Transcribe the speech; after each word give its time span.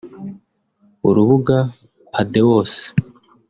urubuga 1.09 1.55
Patheos 2.13 2.73